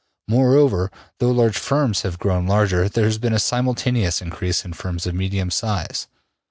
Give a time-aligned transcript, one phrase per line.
[0.27, 5.05] Moreover, though large firms have grown larger, there has been a simultaneous increase in firms
[5.05, 6.07] of medium size.